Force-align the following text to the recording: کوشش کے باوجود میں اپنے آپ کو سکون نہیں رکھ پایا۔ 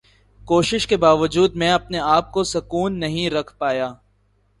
کوشش 0.45 0.87
کے 0.87 0.97
باوجود 0.97 1.55
میں 1.55 1.71
اپنے 1.71 1.99
آپ 1.99 2.31
کو 2.31 2.43
سکون 2.43 2.99
نہیں 2.99 3.29
رکھ 3.29 3.57
پایا۔ 3.57 3.93